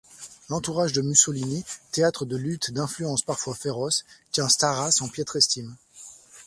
L'entourage 0.49 0.93
de 0.93 1.03
Mussolini, 1.03 1.63
théâtre 1.91 2.25
de 2.25 2.35
luttes 2.35 2.71
d'influence 2.71 3.21
parfois 3.21 3.53
féroces, 3.53 4.03
tient 4.31 4.49
Starace 4.49 4.99
en 5.03 5.07
piètre 5.09 5.35
estime. 5.35 5.75